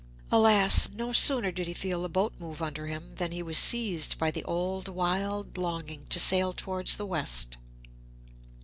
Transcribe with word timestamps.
Alas! 0.31 0.89
No 0.91 1.13
sooner 1.13 1.51
did 1.51 1.67
he 1.67 1.75
feel 1.75 2.01
the 2.01 2.09
boat 2.09 2.33
moving 2.39 2.65
under 2.65 2.87
him, 2.87 3.11
than 3.11 3.31
he 3.31 3.43
was 3.43 3.59
seized 3.59 4.17
by 4.17 4.31
the 4.31 4.43
old 4.45 4.87
wild 4.87 5.59
longing 5.59 6.07
to 6.09 6.17
sail 6.19 6.53
towards 6.53 6.97
the 6.97 7.05
west. 7.05 7.57